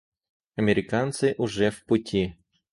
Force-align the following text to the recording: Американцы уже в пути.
Американцы 0.55 1.35
уже 1.37 1.69
в 1.69 1.83
пути. 1.85 2.35